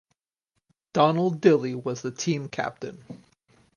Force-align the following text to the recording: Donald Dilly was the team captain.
Donald 0.93 1.39
Dilly 1.41 1.75
was 1.75 2.01
the 2.01 2.09
team 2.09 2.49
captain. 2.49 3.03